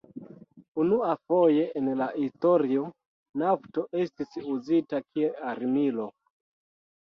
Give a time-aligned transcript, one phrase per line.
[0.83, 2.87] Unuafoje en la historio
[3.43, 6.11] nafto estis uzita kiel armilo.